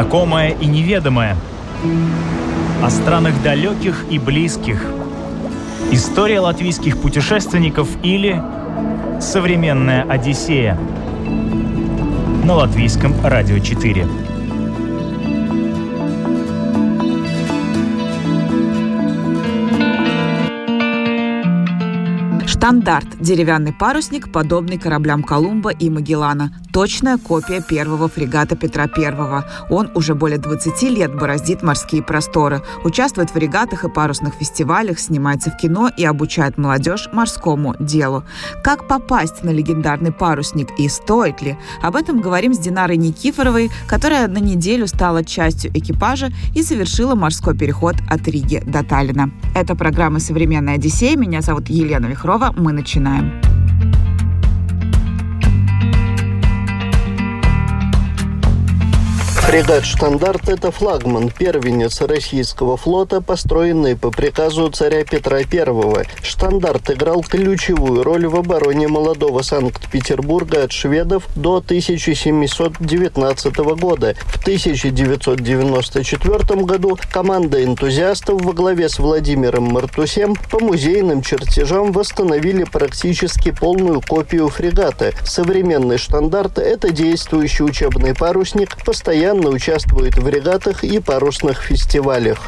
[0.00, 1.36] знакомое и неведомое,
[2.82, 4.82] о странах далеких и близких,
[5.92, 8.42] история латвийских путешественников или
[9.20, 10.78] современная Одиссея
[12.44, 14.06] на латвийском радио 4.
[22.46, 26.54] Штандарт– деревянный парусник, подобный кораблям Колумба и Магеллана.
[26.72, 29.44] Точная копия первого фрегата Петра I.
[29.70, 35.50] Он уже более 20 лет бороздит морские просторы, участвует в регатах и парусных фестивалях, снимается
[35.50, 38.24] в кино и обучает молодежь морскому делу.
[38.62, 41.58] Как попасть на легендарный парусник и стоит ли?
[41.82, 47.56] Об этом говорим с Динарой Никифоровой, которая на неделю стала частью экипажа и совершила морской
[47.56, 49.30] переход от Риги до Таллина.
[49.56, 51.16] Это программа «Современная Одиссея».
[51.16, 53.59] Меня зовут Елена Вихрова мы начинаем.
[59.50, 66.06] Фрегат «Штандарт»— это флагман, первенец российского флота, построенный по приказу царя Петра I.
[66.22, 74.14] «Штандарт» играл ключевую роль в обороне молодого Санкт-Петербурга от шведов до 1719 года.
[74.26, 83.50] В 1994 году команда энтузиастов во главе с Владимиром Мартусем по музейным чертежам восстановили практически
[83.50, 85.12] полную копию фрегата.
[85.24, 92.38] Современный «Штандарт»— это действующий учебный парусник, постоянно постоянно участвует в регатах и парусных фестивалях.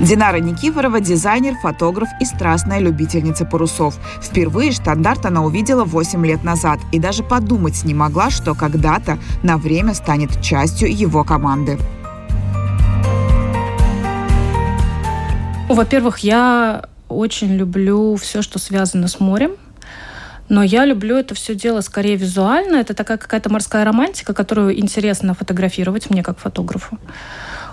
[0.00, 3.98] Динара Никифорова– дизайнер, фотограф и страстная любительница парусов.
[4.22, 9.56] Впервые штандарт она увидела 8 лет назад и даже подумать не могла, что когда-то на
[9.56, 11.78] время станет частью его команды.
[15.68, 19.52] Во-первых, я очень люблю все, что связано с морем.
[20.48, 22.76] Но я люблю это все дело скорее визуально.
[22.76, 26.98] Это такая какая-то морская романтика, которую интересно фотографировать мне как фотографу.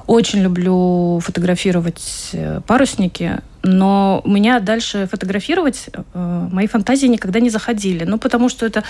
[0.06, 8.04] Очень люблю фотографировать э, парусники, но меня дальше фотографировать э, мои фантазии никогда не заходили.
[8.04, 8.84] Ну, потому что это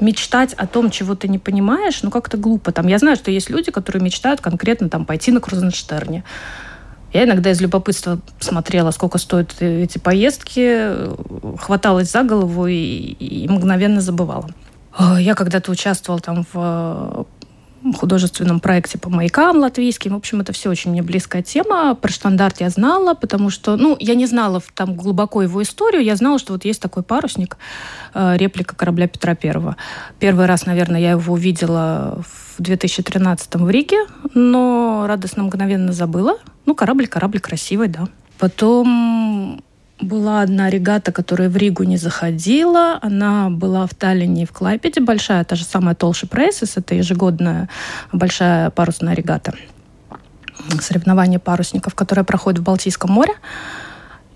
[0.00, 2.72] мечтать о том, чего ты не понимаешь, ну, как-то глупо.
[2.72, 6.24] Там, я знаю, что есть люди, которые мечтают конкретно там пойти на Крузенштерне.
[7.12, 10.92] Я иногда из любопытства смотрела, сколько стоят эти поездки,
[11.58, 14.50] хваталась за голову и, и мгновенно забывала.
[15.18, 17.26] Я когда-то участвовала там в
[17.94, 20.12] художественном проекте по маякам латвийским.
[20.12, 21.94] В общем, это все очень мне близкая тема.
[21.94, 26.02] Про штандарт я знала, потому что, ну, я не знала там глубоко его историю.
[26.02, 27.56] Я знала, что вот есть такой парусник,
[28.14, 29.76] э, реплика корабля Петра Первого.
[30.18, 32.22] Первый раз, наверное, я его увидела
[32.56, 33.98] в 2013 в Риге,
[34.34, 36.38] но радостно мгновенно забыла.
[36.66, 38.08] Ну, корабль, корабль красивый, да.
[38.38, 39.62] Потом
[40.00, 42.98] была одна регата, которая в Ригу не заходила.
[43.02, 45.00] Она была в Таллине и в Клайпеде.
[45.00, 46.76] Большая, та же самая Толши Прейсис.
[46.76, 47.68] Это ежегодная
[48.12, 49.54] большая парусная регата.
[50.80, 53.34] Соревнование парусников, которое проходит в Балтийском море.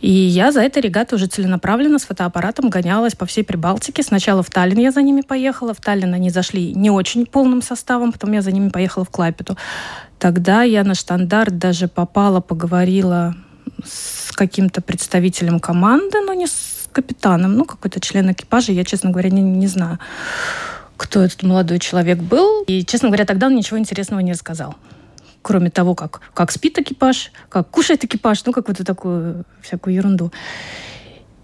[0.00, 4.02] И я за этой регатой уже целенаправленно с фотоаппаратом гонялась по всей Прибалтике.
[4.02, 5.74] Сначала в Таллин я за ними поехала.
[5.74, 9.56] В Таллин они зашли не очень полным составом, потом я за ними поехала в Клайпеду.
[10.18, 13.36] Тогда я на штандарт даже попала, поговорила
[13.84, 18.72] с каким-то представителем команды, но не с капитаном, ну, какой-то член экипажа.
[18.72, 19.98] Я, честно говоря, не, не знаю,
[20.96, 22.62] кто этот молодой человек был.
[22.64, 24.76] И, честно говоря, тогда он ничего интересного не рассказал.
[25.42, 30.32] Кроме того, как, как спит экипаж, как кушает экипаж, ну, какую-то такую всякую ерунду.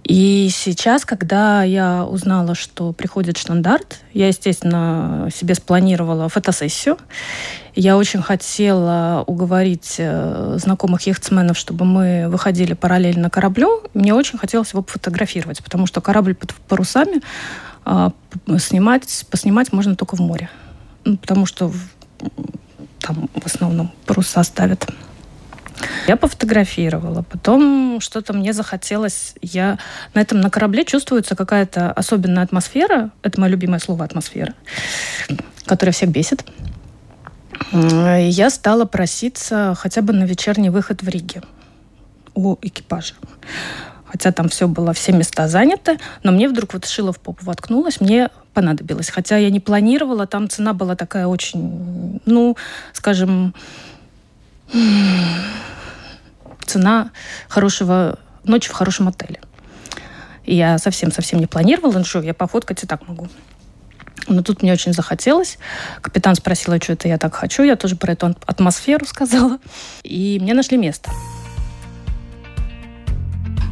[0.05, 6.97] И сейчас, когда я узнала, что приходит штандарт, я, естественно, себе спланировала фотосессию.
[7.81, 13.85] Я очень хотела уговорить э, знакомых яхтсменов, чтобы мы выходили параллельно кораблю.
[13.95, 17.23] Мне очень хотелось его пофотографировать, потому что корабль под парусами
[17.85, 18.11] а,
[18.59, 20.51] снимать, поснимать можно только в море.
[21.05, 21.73] Ну, потому что
[22.99, 24.85] там в основном паруса ставят.
[26.09, 29.35] Я пофотографировала, потом что-то мне захотелось.
[29.41, 29.79] Я
[30.15, 33.13] на этом на корабле чувствуется какая-то особенная атмосфера.
[33.23, 34.55] Это мое любимое слово атмосфера,
[35.65, 36.45] которая всех бесит.
[37.73, 41.43] Я стала проситься хотя бы на вечерний выход в Риге
[42.35, 43.15] у экипажа.
[44.07, 48.01] Хотя там все было, все места заняты, но мне вдруг вот шило в попу воткнулось,
[48.01, 49.11] мне понадобилось.
[49.11, 52.57] Хотя я не планировала, там цена была такая очень, ну,
[52.95, 53.55] скажем,
[56.65, 57.11] цена
[57.49, 59.41] хорошего ночи в хорошем отеле.
[60.45, 63.29] И я совсем-совсем не планировала, ну что, я пофоткать и так могу.
[64.29, 65.59] Но тут мне очень захотелось.
[66.01, 67.63] Капитан спросил, что это я так хочу.
[67.63, 69.59] Я тоже про эту атмосферу сказала.
[70.03, 71.11] И мне нашли место.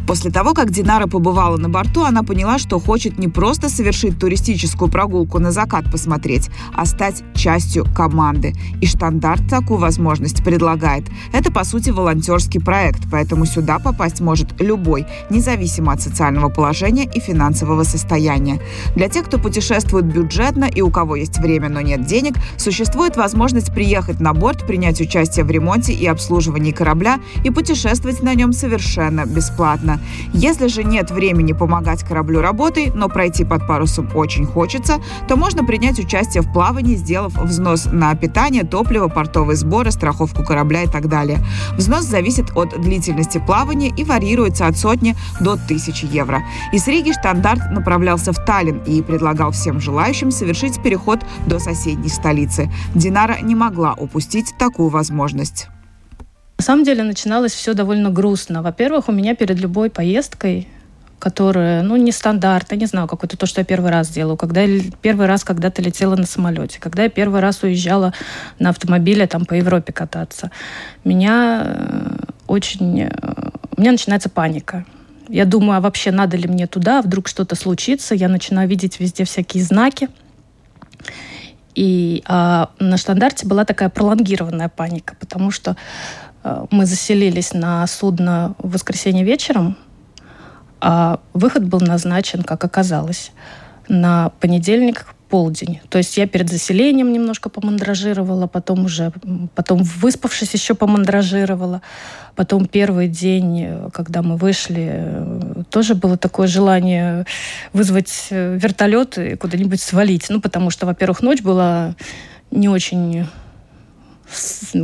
[0.07, 4.89] После того, как Динара побывала на борту, она поняла, что хочет не просто совершить туристическую
[4.89, 8.55] прогулку на закат посмотреть, а стать частью команды.
[8.81, 11.05] И штандарт такую возможность предлагает.
[11.33, 17.19] Это, по сути, волонтерский проект, поэтому сюда попасть может любой, независимо от социального положения и
[17.19, 18.61] финансового состояния.
[18.95, 23.75] Для тех, кто путешествует бюджетно и у кого есть время, но нет денег, существует возможность
[23.75, 29.27] приехать на борт, принять участие в ремонте и обслуживании корабля и путешествовать на нем совершенно
[29.27, 29.96] бесплатно.
[30.33, 34.97] Если же нет времени помогать кораблю работой, но пройти под парусом очень хочется,
[35.29, 40.83] то можно принять участие в плавании, сделав взнос на питание, топливо, портовые сборы, страховку корабля
[40.83, 41.39] и так далее.
[41.77, 46.43] Взнос зависит от длительности плавания и варьируется от сотни до тысячи евро.
[46.73, 52.71] Из Риги штандарт направлялся в Таллин и предлагал всем желающим совершить переход до соседней столицы.
[52.95, 55.69] Динара не могла упустить такую возможность.
[56.59, 58.63] На самом деле начиналось все довольно грустно.
[58.63, 60.69] Во-первых, у меня перед любой поездкой
[61.19, 64.61] которая, ну, не стандарт, я не знаю, какое-то то, что я первый раз делаю, когда
[64.61, 68.13] я первый раз когда-то летела на самолете, когда я первый раз уезжала
[68.59, 70.51] на автомобиле там по Европе кататься.
[71.05, 72.17] Меня э,
[72.47, 73.03] очень...
[73.03, 73.11] Э,
[73.77, 74.85] у меня начинается паника.
[75.29, 78.15] Я думаю, а вообще надо ли мне туда, вдруг что-то случится.
[78.15, 80.09] Я начинаю видеть везде всякие знаки.
[81.75, 86.26] И а, на стандарте была такая пролонгированная паника, потому что а,
[86.71, 89.77] мы заселились на судно в воскресенье вечером,
[90.81, 93.33] а выход был назначен, как оказалось,
[93.89, 95.81] на понедельник полдень.
[95.89, 99.13] То есть я перед заселением немножко помандражировала, потом уже,
[99.55, 101.83] потом выспавшись еще помандражировала.
[102.37, 107.27] Потом первый день, когда мы вышли, тоже было такое желание
[107.73, 110.27] вызвать вертолет и куда-нибудь свалить.
[110.29, 111.95] Ну, потому что, во-первых, ночь была
[112.51, 113.27] не очень...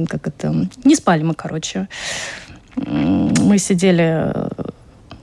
[0.09, 0.55] Как это...
[0.85, 1.89] Не спали мы, короче.
[2.77, 4.33] Мы сидели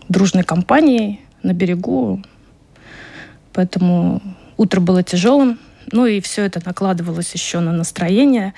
[0.07, 2.21] дружной компанией на берегу,
[3.54, 4.21] поэтому
[4.60, 5.57] Утро было тяжелым,
[5.89, 8.54] ну и все это накладывалось еще на настроение.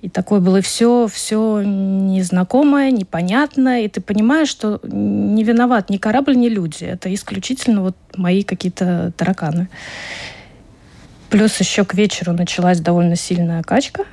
[0.00, 3.82] И такое было все, все незнакомое, непонятное.
[3.82, 6.82] И ты понимаешь, что не виноват ни корабль, ни люди.
[6.82, 9.68] Это исключительно вот мои какие-то тараканы.
[11.30, 14.06] Плюс еще к вечеру началась довольно сильная качка.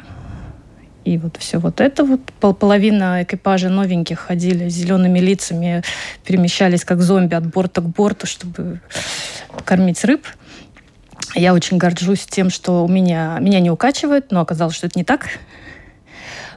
[1.09, 2.19] И вот все вот это вот.
[2.39, 5.83] Пол половина экипажа новеньких ходили с зелеными лицами,
[6.23, 8.79] перемещались как зомби от борта к борту, чтобы
[9.65, 10.27] кормить рыб.
[11.33, 15.03] Я очень горжусь тем, что у меня, меня не укачивает, но оказалось, что это не
[15.03, 15.25] так.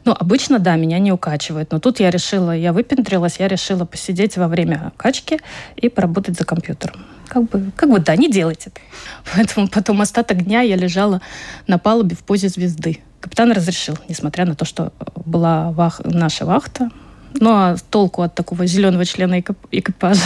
[0.04, 1.72] Ну, обычно, да, меня не укачивает.
[1.72, 5.40] Но тут я решила, я выпендрилась, я решила посидеть во время качки
[5.76, 7.06] и поработать за компьютером.
[7.28, 8.80] Как бы, как бы да, не делайте это.
[9.34, 11.22] Поэтому потом остаток дня я лежала
[11.66, 13.00] на палубе в позе звезды.
[13.22, 14.92] Капитан разрешил, несмотря на то, что
[15.24, 16.90] была вах, наша вахта.
[17.34, 20.20] Ну, а толку от такого зеленого члена экипажа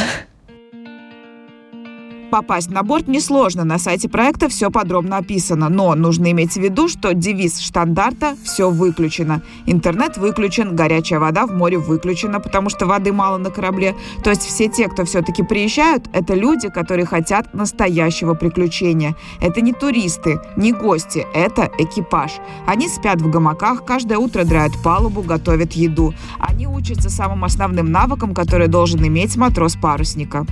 [2.30, 6.88] Попасть на борт несложно, на сайте проекта все подробно описано, но нужно иметь в виду,
[6.88, 9.42] что девиз штандарта «все выключено».
[9.66, 13.94] Интернет выключен, горячая вода в море выключена, потому что воды мало на корабле.
[14.24, 19.14] То есть все те, кто все-таки приезжают, это люди, которые хотят настоящего приключения.
[19.40, 22.32] Это не туристы, не гости, это экипаж.
[22.66, 26.12] Они спят в гамаках, каждое утро драют палубу, готовят еду.
[26.40, 30.44] Они учатся самым основным навыкам, которые должен иметь матрос парусника.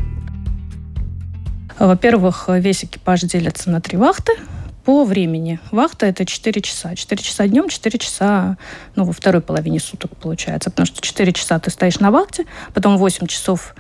[1.78, 4.32] Во-первых, весь экипаж делится на три вахты
[4.84, 5.58] по времени.
[5.70, 6.94] Вахта– это 4 часа.
[6.94, 8.56] 4 часа днем, 4 часа
[8.94, 10.70] ну, во второй половине суток получается.
[10.70, 13.74] Потому что 4 часа ты стоишь на вахте, потом 8 часов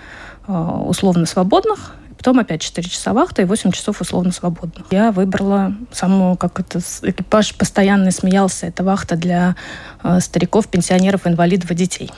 [0.48, 4.86] э, условно свободных, потом опять 4 часа вахта и 8 часов условно свободных.
[4.90, 9.56] Я выбрала самую, как это, экипаж постоянно смеялся, это вахта для
[10.02, 12.10] э, стариков, пенсионеров, инвалидов и детей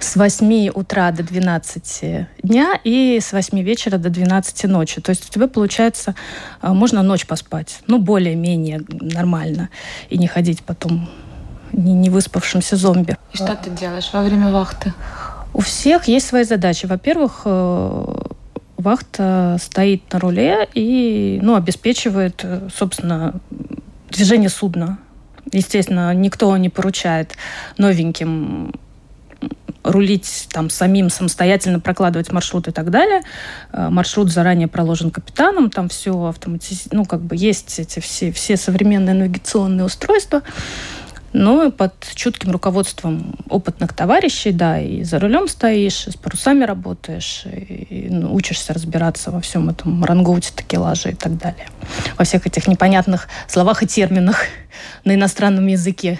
[0.00, 5.00] с 8 утра до 12 дня и с 8 вечера до 12 ночи.
[5.00, 6.14] То есть у тебя получается,
[6.60, 9.68] а, можно ночь поспать, ну, более-менее нормально,
[10.08, 11.08] и не ходить потом
[11.72, 13.16] не, не выспавшимся зомби.
[13.32, 14.92] И что ты делаешь во время вахты?
[15.54, 16.86] У всех есть свои задачи.
[16.86, 18.04] Во-первых, э,
[18.76, 23.34] вахта стоит на руле и ну, обеспечивает, э, собственно,
[24.10, 24.98] движение судна.
[25.52, 27.32] Естественно, никто не поручает
[27.76, 28.72] новеньким
[29.82, 33.22] рулить там самим, самостоятельно прокладывать маршрут и так далее.
[33.72, 38.56] Э, маршрут заранее проложен капитаном, там все автоматизировано, ну, как бы есть эти все, все
[38.56, 40.42] современные навигационные устройства.
[41.32, 47.44] Но под чутким руководством опытных товарищей, да, и за рулем стоишь, и с парусами работаешь,
[47.46, 51.68] и, ну, учишься разбираться во всем этом рангоуте, такелаже и так далее.
[52.18, 54.44] Во всех этих непонятных словах и терминах
[55.04, 56.18] на иностранном языке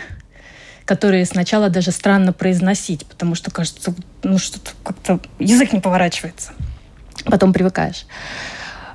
[0.92, 6.52] которые сначала даже странно произносить, потому что кажется, ну что-то как-то язык не поворачивается.
[7.24, 8.04] Потом привыкаешь.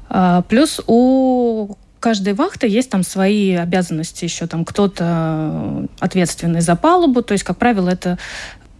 [0.07, 4.45] А, плюс у каждой вахты есть там свои обязанности еще.
[4.45, 8.19] Там кто-то ответственный за палубу, то есть, как правило, это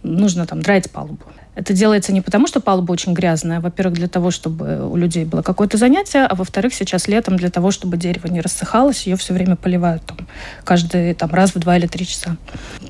[0.04, 1.24] нужно там драить палубу.
[1.58, 3.58] Это делается не потому, что палуба очень грязная.
[3.60, 7.72] Во-первых, для того, чтобы у людей было какое-то занятие, а во-вторых, сейчас летом для того,
[7.72, 10.18] чтобы дерево не рассыхалось, ее все время поливают там,
[10.62, 12.36] каждый там, раз в два или три часа.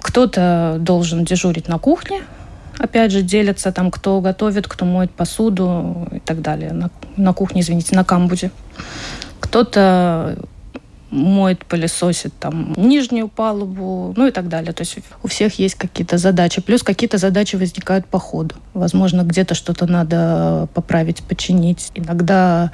[0.02, 2.20] Кто-то должен дежурить на кухне,
[2.78, 6.74] опять же, делятся там, кто готовит, кто моет посуду и так далее.
[6.74, 8.50] На, на кухне, извините, на камбузе.
[9.40, 10.36] Кто-то
[11.10, 14.72] моет, пылесосит там нижнюю палубу, ну и так далее.
[14.72, 16.60] То есть у всех есть какие-то задачи.
[16.60, 18.54] Плюс какие-то задачи возникают по ходу.
[18.74, 21.90] Возможно, где-то что-то надо поправить, починить.
[21.94, 22.70] Иногда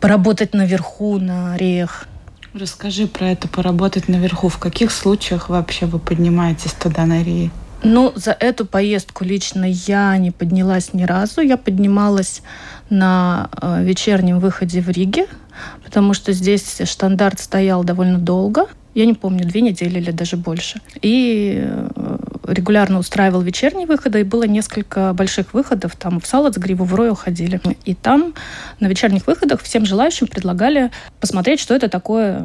[0.00, 2.06] поработать наверху, на реях.
[2.54, 4.48] Расскажи про это, поработать наверху.
[4.48, 7.50] В каких случаях вообще вы поднимаетесь туда на реи?
[7.82, 11.40] Ну, за эту поездку лично я не поднялась ни разу.
[11.40, 12.42] Я поднималась
[12.90, 15.26] на э, вечернем выходе в Риге,
[15.84, 18.66] потому что здесь штандарт стоял довольно долго.
[18.94, 20.80] Я не помню, две недели или даже больше.
[21.02, 22.18] И э,
[22.48, 25.94] регулярно устраивал вечерние выходы, и было несколько больших выходов.
[25.96, 27.60] Там в Салацгриву, в Рой уходили.
[27.84, 28.34] И там
[28.80, 32.44] на вечерних выходах всем желающим предлагали посмотреть, что это такое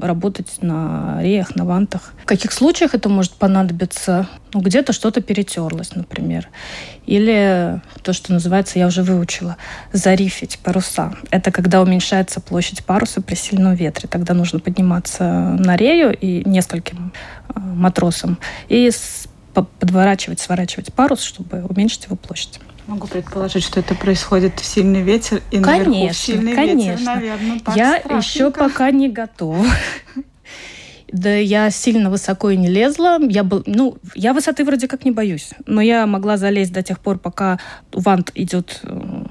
[0.00, 2.12] работать на реях, на вантах.
[2.22, 4.28] В каких случаях это может понадобиться?
[4.52, 6.48] Ну, где-то что-то перетерлось, например.
[7.06, 9.56] Или то, что называется, я уже выучила,
[9.92, 11.12] зарифить паруса.
[11.30, 14.08] Это когда уменьшается площадь паруса при сильном ветре.
[14.08, 15.24] Тогда нужно подниматься
[15.58, 17.12] на рею и нескольким
[17.48, 18.38] э, матросам
[18.68, 18.90] и
[19.52, 22.60] подворачивать, сворачивать парус, чтобы уменьшить его площадь.
[22.86, 26.90] Могу предположить, что это происходит в сильный ветер и конечно, наверху в сильный конечно.
[26.90, 28.26] ветер, наверное, так Я страшненько.
[28.26, 29.64] еще пока не готова.
[31.12, 33.18] Да я сильно высоко и не лезла.
[33.20, 37.00] Я был, ну, я высоты вроде как не боюсь, но я могла залезть до тех
[37.00, 37.58] пор, пока
[37.92, 39.24] вант идет э,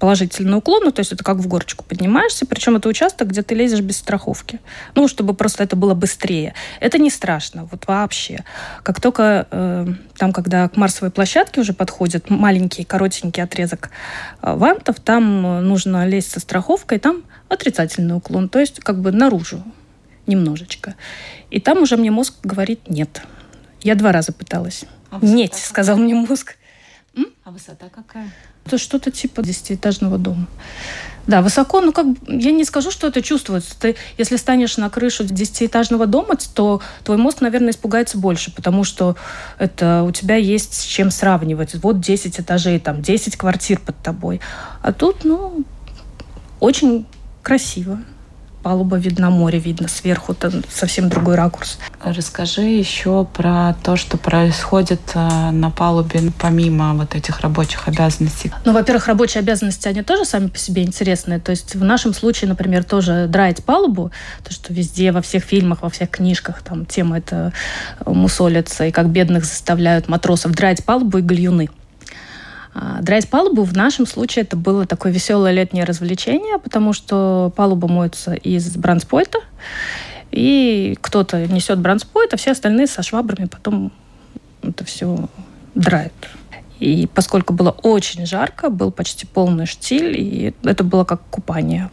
[0.00, 3.54] положительный уклон, ну, то есть это как в горочку поднимаешься, причем это участок, где ты
[3.54, 4.58] лезешь без страховки.
[4.94, 6.54] Ну, чтобы просто это было быстрее.
[6.80, 8.42] Это не страшно, вот вообще.
[8.82, 13.90] Как только э, там, когда к Марсовой площадке уже подходит маленький, коротенький отрезок
[14.42, 19.12] э, вантов, там э, нужно лезть со страховкой, там отрицательный уклон, то есть как бы
[19.12, 19.62] наружу
[20.26, 20.94] немножечко.
[21.50, 23.22] И там уже мне мозг говорит «нет».
[23.82, 24.84] Я два раза пыталась.
[25.10, 26.56] А «Нет», сказал мне мозг.
[27.42, 28.30] А высота какая?
[28.64, 30.46] Это что-то типа десятиэтажного дома.
[31.26, 33.74] Да, высоко, ну как я не скажу, что это чувствуется.
[33.78, 39.16] Ты, если станешь на крышу десятиэтажного дома, то твой мозг, наверное, испугается больше, потому что
[39.58, 41.74] это у тебя есть с чем сравнивать.
[41.76, 44.40] Вот 10 этажей, там 10 квартир под тобой.
[44.82, 45.64] А тут, ну,
[46.60, 47.06] очень
[47.42, 47.98] красиво
[48.62, 51.78] палуба видна, море видно сверху, там совсем другой ракурс.
[52.02, 58.52] Расскажи еще про то, что происходит э, на палубе помимо вот этих рабочих обязанностей.
[58.64, 61.38] Ну, во-первых, рабочие обязанности, они тоже сами по себе интересные.
[61.38, 64.10] То есть в нашем случае, например, тоже драить палубу,
[64.44, 67.52] то, что везде, во всех фильмах, во всех книжках там тема это
[68.04, 71.68] мусолится, и как бедных заставляют матросов драть палубу и гальюны.
[72.74, 77.88] А, Драть палубу в нашем случае это было такое веселое летнее развлечение, потому что палуба
[77.88, 79.38] моется из бранспойта,
[80.30, 83.92] и кто-то несет бранспойт, а все остальные со швабрами потом
[84.62, 85.28] это все
[85.74, 86.12] драют.
[86.78, 91.90] И поскольку было очень жарко, был почти полный штиль, и это было как купание.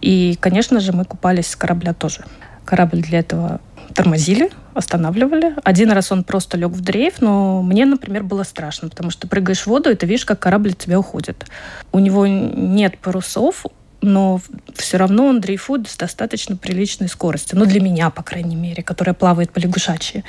[0.00, 2.24] И, конечно же, мы купались с корабля тоже.
[2.64, 3.60] Корабль для этого
[3.94, 5.54] тормозили, останавливали.
[5.64, 9.62] Один раз он просто лег в дрейф, но мне, например, было страшно, потому что прыгаешь
[9.62, 11.46] в воду, и ты видишь, как корабль от тебя уходит.
[11.92, 13.66] У него нет парусов,
[14.02, 14.40] но
[14.74, 17.58] все равно он дрейфует с достаточно приличной скоростью.
[17.58, 20.24] Ну, для меня, по крайней мере, которая плавает по лягушачьи.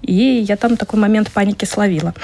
[0.00, 2.14] И я там такой момент паники словила.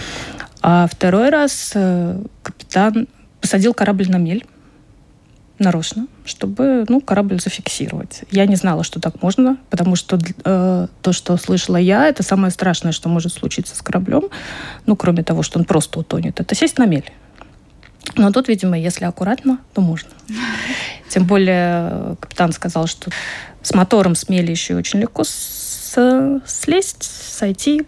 [0.63, 3.07] А второй раз э, капитан
[3.41, 4.45] посадил корабль на мель
[5.59, 8.23] нарочно, чтобы ну, корабль зафиксировать.
[8.31, 12.51] Я не знала, что так можно, потому что э, то, что слышала я, это самое
[12.51, 14.25] страшное, что может случиться с кораблем,
[14.87, 17.11] ну, кроме того, что он просто утонет, это сесть на мель.
[18.17, 20.11] Но тут, видимо, если аккуратно, то можно.
[21.09, 23.11] Тем более капитан сказал, что
[23.63, 27.83] с мотором с мели еще очень легко с, слезть, сойти,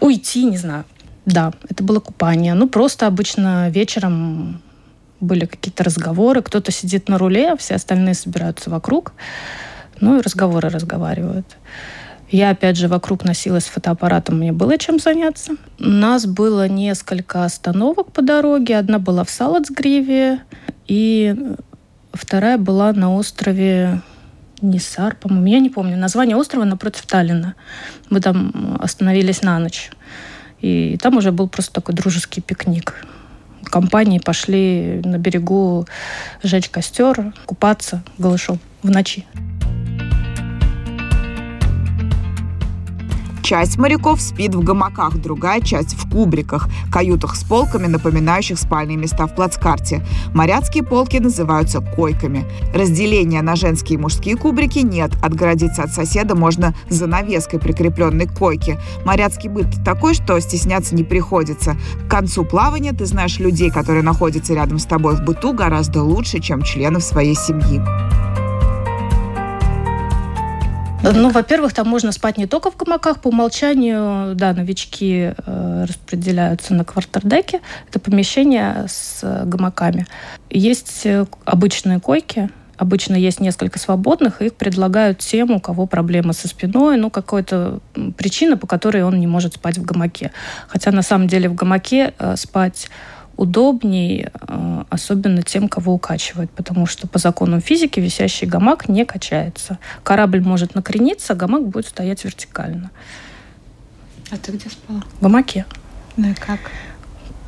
[0.00, 0.84] уйти, не знаю.
[1.26, 2.54] Да, это было купание.
[2.54, 4.62] Ну, просто обычно вечером
[5.26, 9.12] были какие-то разговоры, кто-то сидит на руле, а все остальные собираются вокруг,
[10.00, 11.56] ну и разговоры разговаривают.
[12.30, 15.52] Я, опять же, вокруг носилась с фотоаппаратом, мне было чем заняться.
[15.78, 18.78] У нас было несколько остановок по дороге.
[18.78, 20.40] Одна была в Салацгриве,
[20.88, 21.36] и
[22.12, 24.02] вторая была на острове
[24.62, 25.96] Нисар, по-моему, я не помню.
[25.96, 27.54] Название острова напротив Таллина.
[28.10, 29.90] Мы там остановились на ночь.
[30.60, 33.06] И там уже был просто такой дружеский пикник.
[33.70, 35.86] Компании пошли на берегу
[36.42, 39.24] жечь костер, купаться голышом в ночи.
[43.46, 49.28] Часть моряков спит в гамаках, другая часть в кубриках, каютах с полками, напоминающих спальные места
[49.28, 50.04] в плацкарте.
[50.34, 52.44] Моряцкие полки называются койками.
[52.74, 55.12] Разделения на женские и мужские кубрики нет.
[55.22, 58.80] Отгородиться от соседа можно занавеской, прикрепленной к койке.
[59.04, 61.76] Моряцкий быт такой, что стесняться не приходится.
[62.08, 66.40] К концу плавания ты знаешь людей, которые находятся рядом с тобой в быту, гораздо лучше,
[66.40, 67.80] чем членов своей семьи.
[71.02, 73.20] Ну, во-первых, там можно спать не только в гамаках.
[73.20, 77.60] По умолчанию, да, новички э, распределяются на квартердеке.
[77.88, 80.06] Это помещение с гамаками.
[80.50, 86.46] Есть э, обычные койки, Обычно есть несколько свободных, их предлагают тем, у кого проблемы со
[86.46, 87.80] спиной, ну, какая-то
[88.18, 90.30] причина, по которой он не может спать в гамаке.
[90.68, 92.90] Хотя на самом деле в гамаке э, спать
[93.36, 99.78] удобней, э, особенно тем, кого укачивает, потому что по законам физики висящий гамак не качается.
[100.02, 102.90] Корабль может накрениться, гамак будет стоять вертикально.
[104.30, 105.02] А ты где спала?
[105.18, 105.66] В гамаке.
[106.16, 106.60] Ну и как?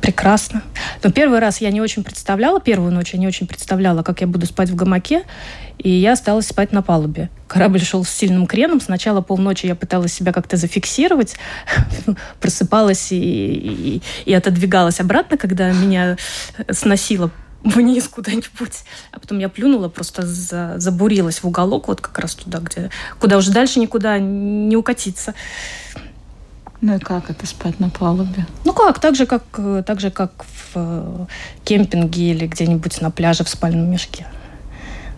[0.09, 0.63] Прекрасно.
[1.03, 4.27] Но первый раз я не очень представляла, первую ночь я не очень представляла, как я
[4.27, 5.21] буду спать в гамаке,
[5.77, 7.29] и я осталась спать на палубе.
[7.47, 8.81] Корабль шел с сильным креном.
[8.81, 11.35] Сначала полночи я пыталась себя как-то зафиксировать,
[12.39, 16.17] просыпалась и, и, и отодвигалась обратно, когда меня
[16.71, 17.29] сносило
[17.63, 18.83] вниз куда-нибудь.
[19.11, 22.89] А потом я плюнула, просто за, забурилась в уголок, вот как раз туда, где,
[23.19, 25.35] куда уже дальше никуда не укатиться.
[26.81, 28.45] Ну и как это спать на палубе?
[28.63, 29.43] Ну как, так же, как,
[29.85, 31.25] так же, как в э,
[31.65, 34.25] кемпинге или где-нибудь на пляже в спальном мешке.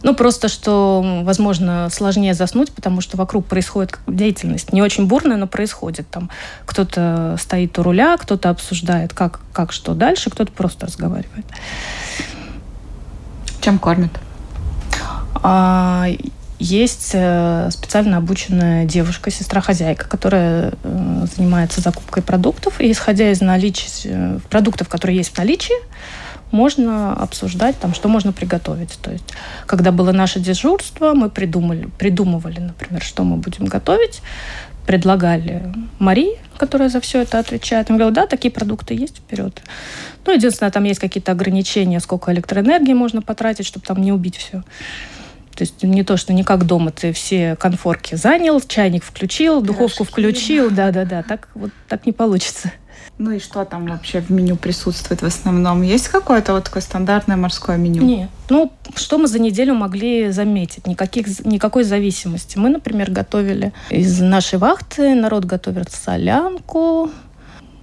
[0.04, 4.74] Ну, просто, что, возможно, сложнее заснуть, потому что вокруг происходит деятельность.
[4.74, 6.10] Не очень бурная, но происходит.
[6.10, 6.32] Там
[6.66, 11.46] кто-то стоит у руля, кто-то обсуждает, как, как что дальше, кто-то просто разговаривает.
[13.62, 14.12] Чем кормят?
[15.36, 16.08] А,
[16.62, 22.80] есть э, специально обученная девушка, сестра-хозяйка, которая э, занимается закупкой продуктов.
[22.80, 25.76] И исходя из наличия э, продуктов, которые есть в наличии,
[26.52, 29.00] можно обсуждать, там, что можно приготовить.
[29.02, 29.26] То есть,
[29.66, 34.22] когда было наше дежурство, мы придумали, придумывали, например, что мы будем готовить,
[34.86, 35.64] предлагали
[35.98, 37.90] Марии, которая за все это отвечает.
[37.90, 39.62] Я говорила, да, такие продукты есть, вперед.
[40.26, 44.64] Ну, единственное, там есть какие-то ограничения, сколько электроэнергии можно потратить, чтобы там не убить все.
[45.62, 50.04] То есть не то, что не как дома ты все конфорки занял, чайник включил, духовку
[50.04, 52.72] включил, да-да-да, так вот так не получится.
[53.20, 55.84] Ну и что там вообще в меню присутствует в основном?
[55.84, 58.02] Есть какое-то вот такое стандартное морское меню?
[58.02, 58.30] Нет.
[58.50, 60.88] Ну, что мы за неделю могли заметить?
[60.88, 62.58] Никаких, никакой зависимости.
[62.58, 67.12] Мы, например, готовили из нашей вахты, народ готовит солянку,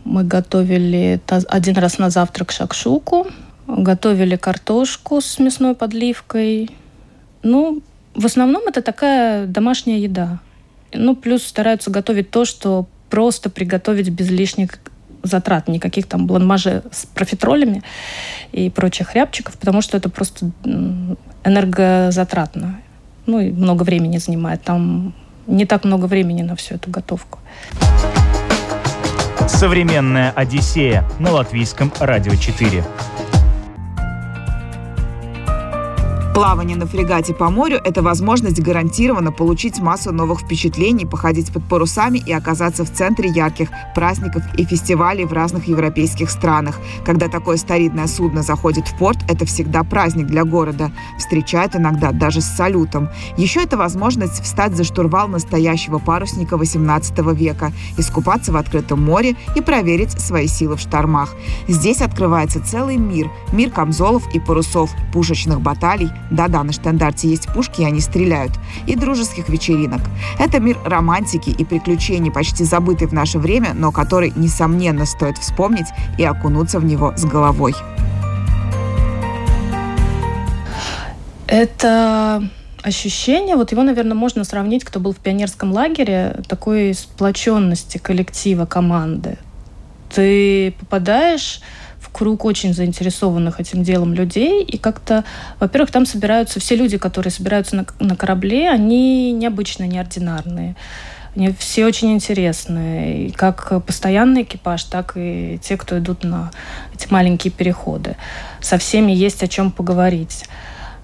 [0.03, 3.29] мы готовили один раз на завтрак шакшуку,
[3.69, 6.71] готовили картошку с мясной подливкой,
[7.43, 7.83] ну,
[8.15, 10.41] в основном это такая домашняя еда.
[10.93, 14.79] Ну, плюс стараются готовить то, что просто приготовить без лишних
[15.23, 17.83] затрат, никаких там бланмаже с профитролями
[18.53, 20.51] и прочих рябчиков, потому что это просто
[21.45, 22.81] энергозатратно.
[23.27, 24.63] Ну и много времени занимает.
[24.63, 25.15] Там
[25.47, 27.39] не так много времени на всю эту готовку.
[29.49, 32.85] Современная Одиссея на латвийском радио 4.
[36.39, 42.19] Плавание на фрегате по морю– это возможность гарантированно получить массу новых впечатлений, походить под парусами
[42.19, 46.79] и оказаться в центре ярких праздников и фестивалей в разных европейских странах.
[47.05, 50.93] Когда такое старинное судно заходит в порт, это всегда праздник для города.
[51.19, 53.09] Встречают иногда даже с салютом.
[53.37, 59.61] Еще это возможность встать за штурвал настоящего парусника 18 века, искупаться в открытом море и
[59.61, 61.35] проверить свои силы в штормах.
[61.67, 67.83] Здесь открывается целый мир– мир камзолов и парусов, пушечных баталий, да-да, на штандарте есть пушки,
[67.83, 68.53] и они стреляют.
[68.87, 70.01] И дружеских вечеринок.
[70.39, 75.87] Это мир романтики и приключений, почти забытый в наше время, но который, несомненно, стоит вспомнить
[76.19, 77.75] и окунуться в него с головой.
[81.47, 82.47] Это
[82.83, 89.39] ощущение, вот его, наверное, можно сравнить, кто был в пионерском лагере, такой сплоченности коллектива, команды.
[90.15, 91.61] Ты попадаешь
[92.19, 94.65] круг очень заинтересованных этим делом людей.
[94.65, 95.23] И как-то,
[95.61, 100.75] во-первых, там собираются все люди, которые собираются на, на корабле, они необычные, неординарные.
[101.37, 103.29] Они все очень интересные.
[103.29, 106.51] И как постоянный экипаж, так и те, кто идут на
[106.93, 108.17] эти маленькие переходы.
[108.61, 110.47] Со всеми есть о чем поговорить.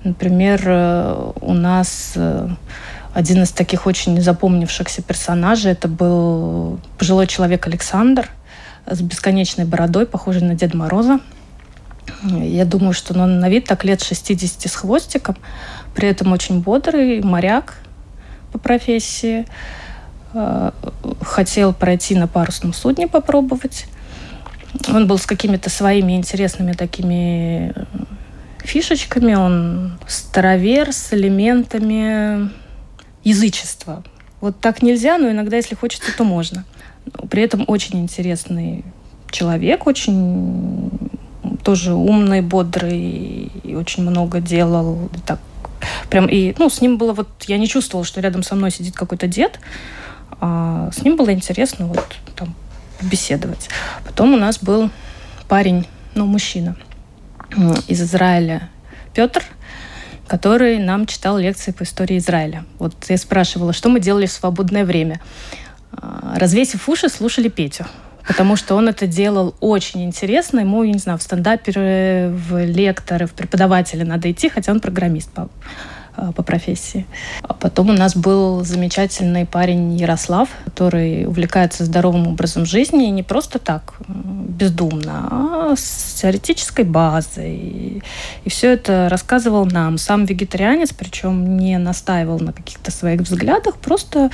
[0.02, 2.48] Например, э, у нас э,
[3.12, 8.28] один из таких очень запомнившихся персонажей это был пожилой человек Александр
[8.86, 11.20] с бесконечной бородой, похожий на Деда Мороза.
[12.22, 15.36] Я думаю, что он на вид так лет 60 с хвостиком,
[15.94, 17.74] при этом очень бодрый, моряк
[18.52, 19.46] по профессии.
[20.34, 20.72] Э,
[21.22, 23.86] хотел пройти на парусном судне попробовать.
[24.88, 27.72] Он был с какими-то своими интересными такими
[28.58, 29.34] фишечками.
[29.34, 32.50] Он старовер с элементами
[33.22, 34.02] язычества.
[34.40, 36.64] Вот так нельзя, но иногда, если хочется, то можно.
[37.30, 38.84] При этом очень интересный
[39.30, 40.90] человек, очень
[41.62, 45.10] тоже умный, бодрый, и очень много делал.
[45.26, 45.40] Так,
[46.10, 48.94] прям и, ну, с ним было вот, я не чувствовала, что рядом со мной сидит
[48.94, 49.58] какой-то дед,
[50.40, 52.54] а с ним было интересно вот там
[53.00, 53.68] беседовать.
[54.04, 54.90] Потом у нас был
[55.48, 56.76] парень, ну, мужчина
[57.88, 58.68] из Израиля,
[59.14, 59.42] Петр,
[60.26, 62.64] который нам читал лекции по истории Израиля.
[62.78, 65.20] Вот я спрашивала, что мы делали в свободное время.
[65.96, 67.86] А, развесив уши, слушали Петю.
[68.26, 70.60] Потому что он это делал очень интересно.
[70.60, 75.30] Ему, я не знаю, в стендаперы, в лекторы, в преподаватели надо идти, хотя он программист
[75.34, 75.48] Э,
[76.36, 77.06] по профессии.
[77.42, 83.22] А потом у нас был замечательный парень Ярослав, который увлекается здоровым образом жизни и не
[83.22, 88.02] просто так бездумно, а с теоретической базой.
[88.44, 89.98] И, все это рассказывал нам.
[89.98, 94.30] Сам вегетарианец, причем не настаивал на каких-то своих взглядах, просто,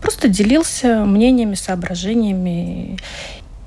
[0.00, 2.98] просто делился мнениями, соображениями.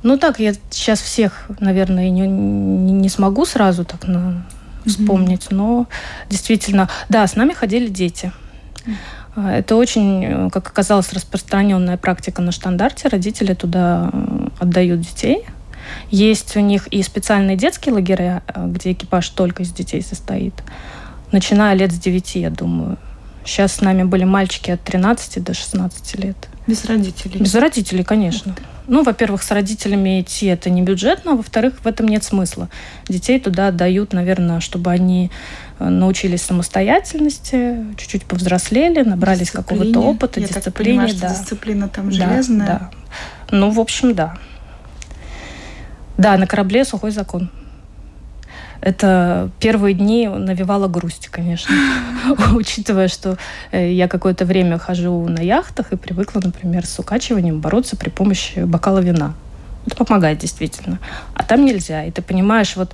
[0.03, 4.43] Ну так, я сейчас всех, наверное, не, не смогу сразу так на,
[4.85, 5.47] вспомнить.
[5.47, 5.55] Mm-hmm.
[5.55, 5.87] Но
[6.29, 8.31] действительно, да, с нами ходили дети.
[8.85, 8.93] Mm-hmm.
[9.35, 13.07] Это очень, как оказалось, распространенная практика на штандарте.
[13.07, 15.45] Родители туда э, отдают детей.
[16.09, 20.53] Есть у них и специальные детские лагеря, э, где экипаж только из детей состоит.
[21.31, 22.97] Начиная лет с 9, я думаю.
[23.45, 26.35] Сейчас с нами были мальчики от 13 до 16 лет.
[26.67, 27.39] Без родителей?
[27.39, 28.53] Без родителей, конечно.
[28.53, 28.65] Вот.
[28.91, 32.67] Ну, во-первых, с родителями идти это не бюджетно, а во-вторых, в этом нет смысла.
[33.07, 35.31] Детей туда отдают, наверное, чтобы они
[35.79, 40.63] э, научились самостоятельности, чуть-чуть повзрослели, набрались какого-то опыта, Я дисциплины.
[40.63, 41.29] Так понимаю, да.
[41.29, 42.67] дисциплина там железная.
[42.67, 42.91] Да,
[43.49, 43.55] да.
[43.55, 44.35] Ну, в общем, да.
[46.17, 47.49] Да, на корабле сухой закон
[48.81, 51.73] это первые дни навевало грусть, конечно.
[52.55, 53.37] Учитывая, что
[53.71, 58.59] э, я какое-то время хожу на яхтах и привыкла, например, с укачиванием бороться при помощи
[58.59, 59.35] бокала вина.
[59.85, 60.99] Это помогает действительно.
[61.35, 62.03] А там нельзя.
[62.05, 62.93] И ты понимаешь, вот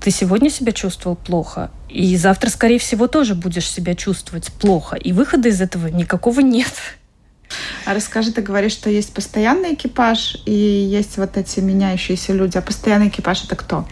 [0.00, 4.96] ты сегодня себя чувствовал плохо, и завтра, скорее всего, тоже будешь себя чувствовать плохо.
[4.96, 6.72] И выхода из этого никакого нет.
[7.84, 12.58] А расскажи, ты говоришь, что есть постоянный экипаж и есть вот эти меняющиеся люди.
[12.58, 13.86] А постоянный экипаж это кто?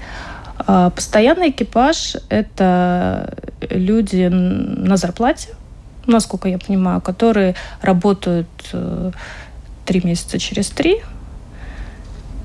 [0.66, 3.34] А, постоянный экипаж– это
[3.70, 5.50] люди на зарплате,
[6.06, 9.12] насколько я понимаю, которые работают э,
[9.84, 11.00] три месяца через три.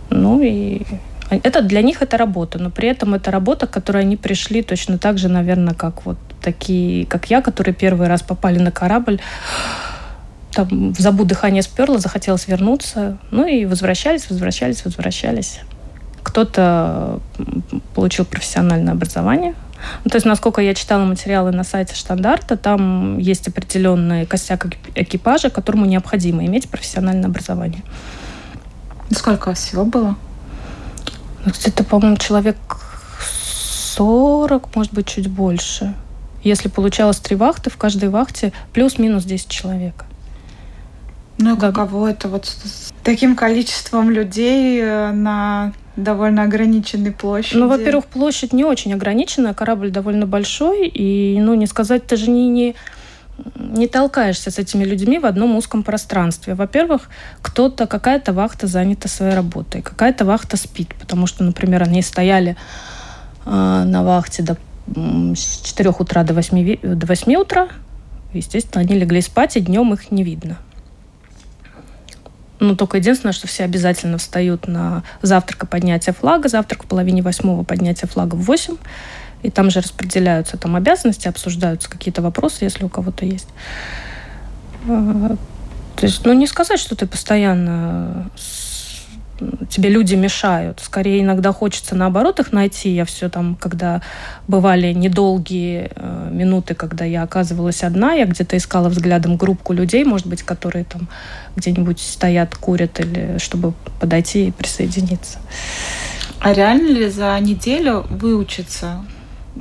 [0.10, 0.84] Ну и
[1.30, 4.98] это для них это работа, но при этом это работа, к которой они пришли точно
[4.98, 9.20] так же, наверное, как вот такие, как я, которые первый раз попали на корабль,
[10.54, 15.62] там в забу дыхание сперло, захотелось вернуться, ну и возвращались, возвращались, возвращались.
[16.32, 17.20] Кто-то
[17.94, 19.54] получил профессиональное образование.
[20.06, 25.50] Ну, то есть, насколько я читала материалы на сайте Штандарта, там есть определенный костяк экипажа,
[25.50, 27.82] которому необходимо иметь профессиональное образование.
[29.12, 30.16] Сколько вас всего было?
[31.44, 32.56] Ну, где-то, по-моему, человек
[33.98, 35.94] 40, может быть, чуть больше.
[36.44, 40.06] Если получалось три вахты, в каждой вахте плюс-минус 10 человек.
[41.40, 41.72] Ну, да.
[41.74, 47.58] каково это вот с таким количеством людей э, на довольно ограниченной площади.
[47.58, 52.30] Ну, во-первых, площадь не очень ограниченная, корабль довольно большой, и, ну, не сказать, ты же
[52.30, 52.76] не, не,
[53.56, 56.54] не толкаешься с этими людьми в одном узком пространстве.
[56.54, 57.10] Во-первых,
[57.42, 62.56] кто-то, какая-то вахта занята своей работой, какая-то вахта спит, потому что, например, они стояли
[63.46, 64.58] э, на вахте до,
[65.36, 67.68] с 4 утра до 8, до 8 утра,
[68.34, 70.58] естественно, они легли спать, и днем их не видно.
[72.62, 76.48] Ну, только единственное, что все обязательно встают на завтрак и поднятие флага.
[76.48, 78.76] Завтрак в половине восьмого, поднятие флага в восемь.
[79.42, 83.48] И там же распределяются там обязанности, обсуждаются какие-то вопросы, если у кого-то есть.
[84.88, 85.36] А,
[85.96, 88.30] то есть, ну, не сказать, что ты постоянно
[89.70, 90.80] тебе люди мешают.
[90.82, 92.90] Скорее, иногда хочется наоборот их найти.
[92.90, 94.02] Я все там, когда
[94.48, 100.28] бывали недолгие э, минуты, когда я оказывалась одна, я где-то искала взглядом группку людей, может
[100.28, 101.08] быть, которые там
[101.56, 105.40] где-нибудь стоят, курят, или чтобы подойти и присоединиться.
[106.40, 109.06] А реально ли за неделю выучиться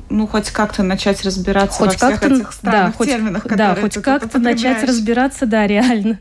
[0.09, 3.81] ну, хоть как-то начать разбираться хоть во всех этих странных да, хоть, терминах, которые Да,
[3.81, 6.21] хоть как-то начать разбираться, да, реально.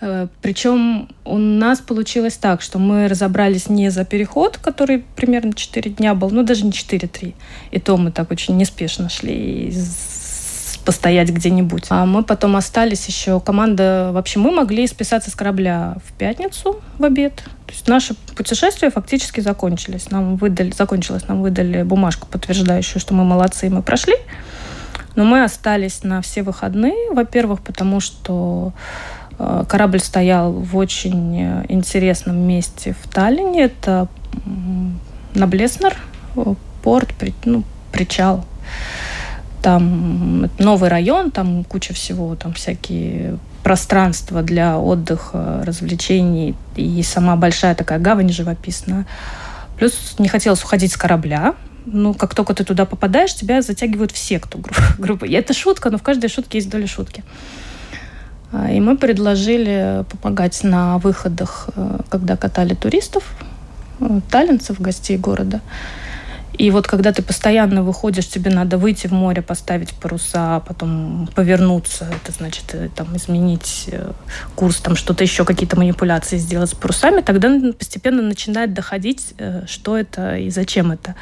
[0.00, 5.90] Э, Причем у нас получилось так, что мы разобрались не за переход, который примерно 4
[5.92, 7.34] дня был, ну даже не 4-3.
[7.70, 9.72] И то мы так очень неспешно шли
[10.84, 11.84] постоять где-нибудь.
[11.90, 17.04] А мы потом остались еще, команда, вообще мы могли списаться с корабля в пятницу в
[17.04, 17.36] обед.
[17.66, 20.10] То есть наши путешествия фактически закончились.
[20.10, 24.14] Нам выдали, закончилось, нам выдали бумажку, подтверждающую, что мы молодцы, и мы прошли.
[25.14, 28.72] Но мы остались на все выходные, во-первых, потому что
[29.68, 33.64] корабль стоял в очень э, интересном месте в Таллине.
[33.64, 34.08] Это
[35.34, 35.96] на Блеснер,
[36.36, 38.44] э, порт, ну, причал
[39.62, 47.74] там новый район, там куча всего, там всякие пространства для отдыха, развлечений и сама большая
[47.74, 49.06] такая гавань живописная.
[49.76, 51.54] Плюс не хотелось уходить с корабля.
[51.86, 54.60] Ну, как только ты туда попадаешь, тебя затягивают в секту
[54.98, 55.28] группы.
[55.28, 57.22] И это шутка, но в каждой шутке есть доля шутки.
[58.52, 63.24] И мы предложили помогать на выходах, э, когда катали туристов,
[64.00, 65.60] э, таллинцев, гостей города.
[66.54, 72.06] И вот когда ты постоянно выходишь, тебе надо выйти в море, поставить паруса, потом повернуться,
[72.10, 73.90] это значит э, там изменить
[74.56, 79.34] курс, там что-то еще, какие-то манипуляции сделать с парусами, тогда постепенно начинает доходить,
[79.66, 81.14] что это и зачем это.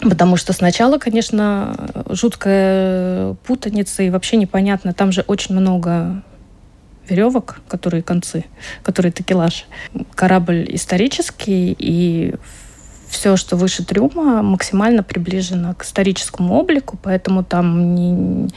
[0.00, 1.74] Потому что сначала, конечно,
[2.08, 4.92] жуткая путаница и вообще непонятно.
[4.92, 6.22] Там же очень много
[7.08, 8.44] веревок, которые концы,
[8.82, 9.66] которые такелаж.
[10.14, 12.34] Корабль исторический, и
[13.08, 18.48] все, что выше трюма, максимально приближено к историческому облику, поэтому там не,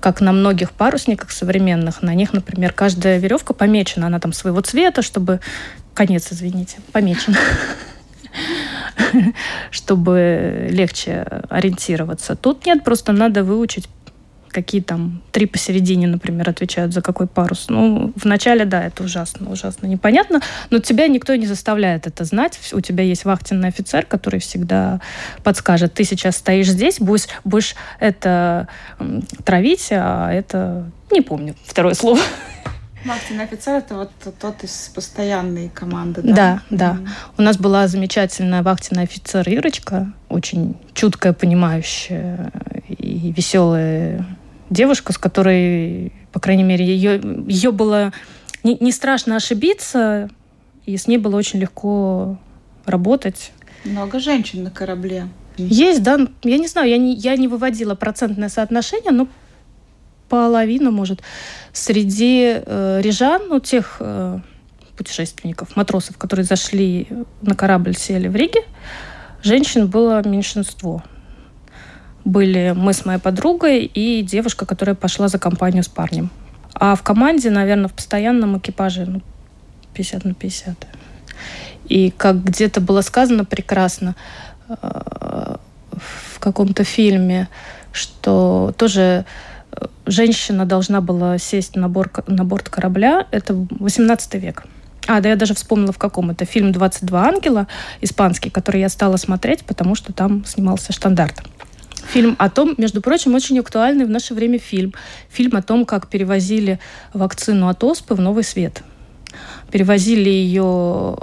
[0.00, 5.02] как на многих парусниках современных, на них, например, каждая веревка помечена, она там своего цвета,
[5.02, 5.40] чтобы...
[5.94, 7.34] Конец, извините, помечен.
[9.70, 12.36] чтобы легче ориентироваться.
[12.36, 13.88] Тут нет, просто надо выучить
[14.56, 17.66] какие там три посередине, например, отвечают за какой парус.
[17.68, 22.58] Ну, вначале, да, это ужасно, ужасно непонятно, но тебя никто не заставляет это знать.
[22.72, 25.02] У тебя есть вахтенный офицер, который всегда
[25.44, 28.68] подскажет, ты сейчас стоишь здесь, будешь, будешь это
[29.44, 30.90] травить, а это...
[31.12, 32.20] Не помню второе слово.
[33.06, 36.34] Вахтенный офицер это вот тот из постоянной команды, да?
[36.34, 36.92] Да, да.
[36.92, 37.08] Mm-hmm.
[37.38, 42.52] У нас была замечательная вахтенная офицер Ирочка, очень чуткая, понимающая
[42.88, 44.26] и веселая
[44.70, 48.12] девушка, с которой, по крайней мере, ее, ее было
[48.62, 50.28] не, не страшно ошибиться,
[50.84, 52.38] и с ней было очень легко
[52.84, 53.52] работать.
[53.84, 55.28] Много женщин на корабле.
[55.56, 56.18] Есть, да.
[56.42, 59.28] Я не знаю, я не, я не выводила процентное соотношение, но
[60.28, 61.22] половина, может.
[61.72, 64.38] Среди э, рижан, ну, тех э,
[64.96, 67.08] путешественников, матросов, которые зашли
[67.42, 68.62] на корабль, сели в Риге,
[69.42, 71.02] женщин было меньшинство
[72.26, 76.30] были мы с моей подругой и девушка, которая пошла за компанию с парнем.
[76.74, 79.22] А в команде, наверное, в постоянном экипаже ну,
[79.94, 80.86] 50 на 50.
[81.88, 84.16] И как где-то было сказано прекрасно
[84.68, 84.74] э,
[85.92, 87.48] в каком-то фильме,
[87.92, 89.24] что тоже
[90.06, 93.26] женщина должна была сесть на, борт, на борт корабля.
[93.30, 94.64] Это 18 век.
[95.06, 96.44] А, да я даже вспомнила, в каком это.
[96.44, 97.68] Фильм «22 ангела»
[98.00, 101.42] испанский, который я стала смотреть, потому что там снимался штандарт.
[102.12, 104.94] Фильм о том, между прочим, очень актуальный в наше время фильм.
[105.28, 106.78] Фильм о том, как перевозили
[107.12, 108.82] вакцину от оспы в новый свет.
[109.70, 111.16] Перевозили ее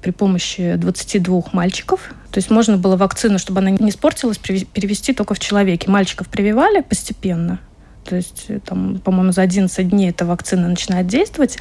[0.00, 2.12] при помощи 22 мальчиков.
[2.30, 5.90] То есть можно было вакцину, чтобы она не испортилась, перевести только в человеке.
[5.90, 7.60] Мальчиков прививали постепенно.
[8.04, 11.58] То есть, э, там, по-моему, за 11 дней эта вакцина начинает действовать,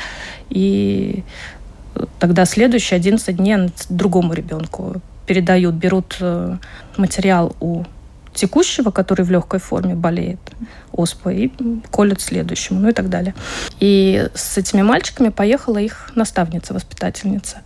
[0.50, 1.24] и
[2.20, 6.58] тогда следующие 11 дней другому ребенку передают, берут э,
[6.98, 7.84] материал у
[8.34, 10.40] текущего, который в легкой форме болеет
[10.92, 11.54] оспой, и
[11.92, 13.34] колят следующему, ну и так далее.
[13.80, 17.62] И с этими мальчиками поехала их наставница, воспитательница.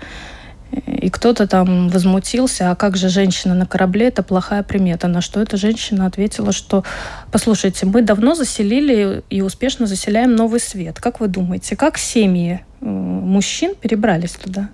[0.88, 5.08] И кто-то там возмутился, а как же женщина на корабле, это плохая примета.
[5.08, 6.84] На что эта женщина ответила, что,
[7.32, 11.00] послушайте, мы давно заселили и успешно заселяем новый свет.
[11.00, 14.70] Как вы думаете, как семьи э, мужчин перебрались туда?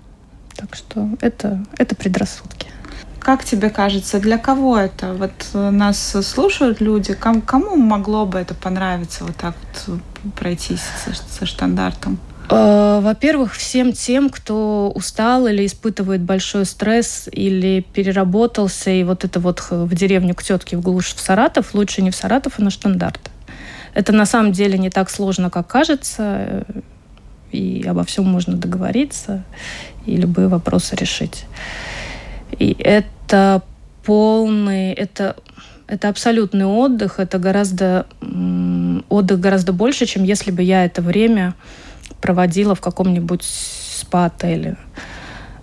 [0.56, 2.66] Так что это, это предрассудки.
[3.18, 5.14] Как тебе кажется, для кого это?
[5.14, 9.54] Вот э, нас слушают люди, кому, могло бы это понравиться вот так
[9.86, 10.00] вот
[10.34, 12.18] пройтись со, со штандартом?
[12.52, 19.40] Э, во-первых, всем тем, кто устал или испытывает большой стресс, или переработался, и вот это
[19.40, 22.70] вот в деревню к тетке в глушь в Саратов, лучше не в Саратов, а на
[22.70, 23.30] штандарт.
[23.94, 26.62] Это на самом деле не так сложно, как кажется, э,
[27.52, 29.44] и обо всем можно договориться,
[30.04, 31.46] и любые вопросы решить.
[32.58, 33.62] И это
[34.04, 35.36] полный, это,
[35.86, 38.06] это абсолютный отдых, это гораздо
[39.08, 41.54] отдых гораздо больше, чем если бы я это время
[42.20, 44.76] проводила в каком-нибудь спа-отеле.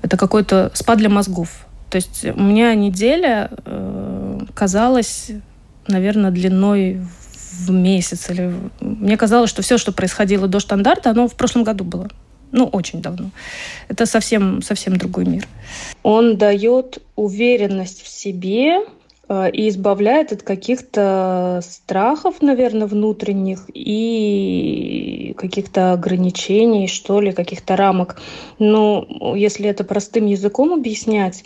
[0.01, 1.65] Это какой-то спа для мозгов.
[1.89, 5.31] То есть у меня неделя э, казалась,
[5.87, 7.01] наверное, длиной
[7.51, 8.29] в месяц.
[8.29, 8.53] Или...
[8.79, 12.07] Мне казалось, что все, что происходило до стандарта, оно в прошлом году было.
[12.51, 13.29] Ну, очень давно.
[13.89, 15.47] Это совсем, совсем другой мир.
[16.01, 18.79] Он дает уверенность в себе
[19.29, 28.19] и избавляет от каких-то страхов, наверное, внутренних и каких-то ограничений, что ли, каких-то рамок.
[28.57, 31.43] Но если это простым языком объяснять,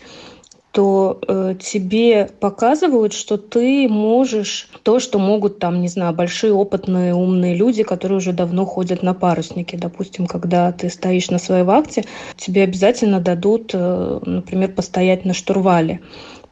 [0.74, 7.14] то э, тебе показывают, что ты можешь то, что могут там, не знаю, большие опытные
[7.14, 9.78] умные люди, которые уже давно ходят на паруснике.
[9.78, 12.06] Допустим, когда ты стоишь на своей вахте,
[12.38, 16.00] тебе обязательно дадут, э, например, постоять на штурвале.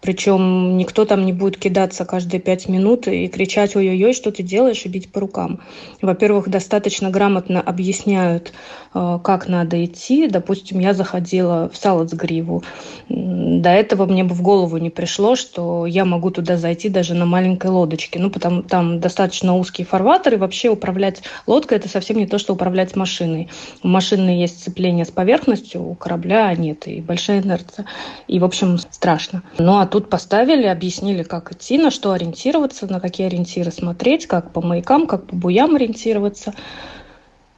[0.01, 4.83] Причем никто там не будет кидаться каждые пять минут и кричать «Ой-ой-ой, что ты делаешь?»
[4.85, 5.61] и бить по рукам.
[6.01, 8.51] Во-первых, достаточно грамотно объясняют,
[8.95, 10.27] э, как надо идти.
[10.27, 12.63] Допустим, я заходила в Салацгриву.
[13.09, 17.25] До этого мне бы в голову не пришло, что я могу туда зайти даже на
[17.25, 18.17] маленькой лодочке.
[18.17, 22.53] Ну, потому там достаточно узкий фарватер, и вообще управлять лодкой– это совсем не то, что
[22.53, 23.49] управлять машиной.
[23.83, 27.85] У машины есть сцепление с поверхностью, у корабля нет, и большая инерция.
[28.27, 29.43] И, в общем, страшно.
[29.59, 34.51] Ну, а тут поставили, объяснили, как идти, на что ориентироваться, на какие ориентиры смотреть, как
[34.51, 36.54] по маякам, как по буям ориентироваться.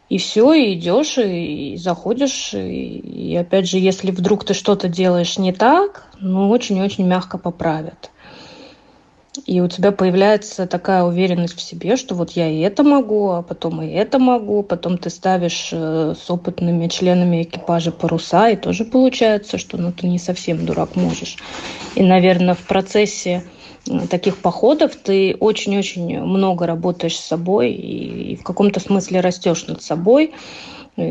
[0.09, 2.53] И все, и идешь, и, заходишь.
[2.53, 2.97] И,
[3.29, 8.11] и опять же, если вдруг ты что-то делаешь не так, ну, очень-очень мягко поправят.
[9.45, 13.41] И у тебя появляется такая уверенность в себе, что вот я и это могу, а
[13.41, 14.61] потом и это могу.
[14.61, 20.07] Потом ты ставишь э, с опытными членами экипажа паруса, и тоже получается, что ну, ты
[20.07, 21.37] не совсем дурак можешь.
[21.95, 23.43] И, наверное, в процессе
[23.87, 29.81] э, таких походов ты очень-очень много работаешь с собой и в каком-то смысле растешь над
[29.81, 30.31] собой,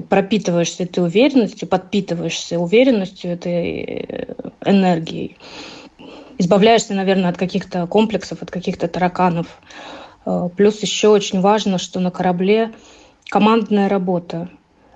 [0.08, 5.36] пропитываешься этой уверенностью, подпитываешься уверенностью этой э, энергией
[6.38, 9.46] избавляешься, наверное, от каких-то комплексов, от каких-то тараканов.
[10.24, 12.72] Э, плюс еще очень важно, что на корабле
[13.28, 14.48] командная работа.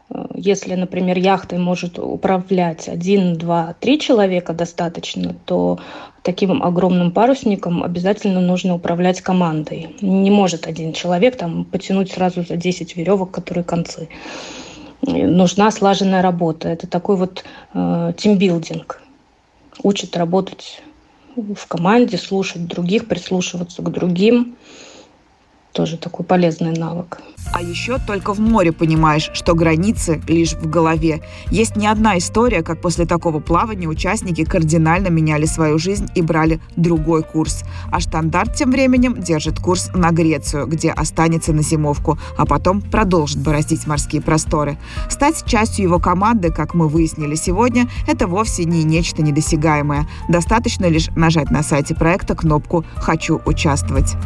[0.08, 5.78] Э, если, например, яхтой может управлять один, два, три человека достаточно, то
[6.22, 9.96] таким огромным парусником обязательно нужно управлять командой.
[10.00, 14.08] Не может один человек там потянуть сразу за 10 веревок, которые концы.
[15.02, 16.68] Нужна слаженная работа.
[16.68, 17.44] Это такой вот
[17.74, 19.02] э, тимбилдинг.
[19.82, 20.82] Учит работать
[21.36, 24.56] в команде, слушать других, прислушиваться к другим.
[25.76, 27.18] Тоже такой полезный навык.
[27.52, 31.20] А еще только в море понимаешь, что границы лишь в голове.
[31.50, 36.60] Есть не одна история, как после такого плавания участники кардинально меняли свою жизнь и брали
[36.76, 37.62] другой курс.
[37.92, 43.40] А штандарт тем временем держит курс на Грецию, где останется на зимовку, а потом продолжит
[43.40, 44.78] бороздить морские просторы.
[45.10, 50.08] Стать частью его команды, как мы выяснили сегодня, это вовсе не нечто недосягаемое.
[50.30, 54.16] Достаточно лишь нажать на сайте проекта кнопку «Хочу участвовать».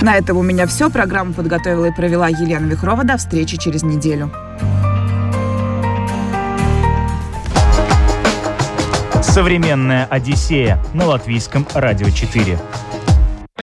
[0.00, 0.90] На этом у меня все.
[0.90, 3.04] Программу подготовила и провела Елена Вихрова.
[3.04, 4.30] До встречи через неделю.
[9.22, 12.58] Современная Одиссея на латвийском радио 4.